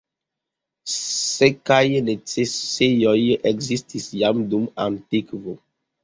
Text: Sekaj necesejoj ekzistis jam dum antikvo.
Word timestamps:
Sekaj 0.91 1.81
necesejoj 2.07 3.13
ekzistis 3.51 4.07
jam 4.21 4.41
dum 4.55 4.65
antikvo. 4.87 5.55